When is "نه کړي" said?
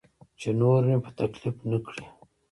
1.69-2.05